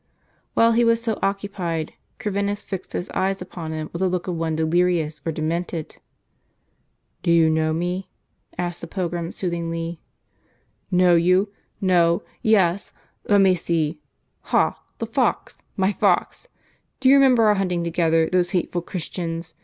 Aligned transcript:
While 0.55 0.71
he 0.71 0.83
was 0.83 0.99
so 0.99 1.19
occupied, 1.21 1.93
Corvinus 2.17 2.65
fixed 2.65 2.93
his 2.93 3.11
eyes 3.11 3.39
upon 3.39 3.71
him 3.71 3.91
with 3.93 4.01
a 4.01 4.07
look 4.07 4.27
of 4.27 4.35
one 4.35 4.55
delirious, 4.55 5.21
or 5.23 5.31
demented." 5.31 5.97
Do 7.21 7.29
you 7.29 7.51
know 7.51 7.71
me?" 7.71 8.09
asked 8.57 8.81
the 8.81 8.87
pilgrim, 8.87 9.31
soothingly. 9.31 10.01
"Know 10.89 11.13
you? 11.13 11.53
No— 11.79 12.23
yes. 12.41 12.93
Let 13.29 13.41
me 13.41 13.53
see— 13.53 14.01
Ha! 14.51 14.75
the 14.97 15.05
fox! 15.05 15.61
my 15.77 15.91
fox! 15.93 16.47
Do 16.99 17.07
you 17.07 17.13
remember 17.13 17.43
our 17.43 17.53
hunting 17.53 17.83
together 17.83 18.27
those 18.27 18.49
hateful 18.49 18.81
Christians. 18.81 19.53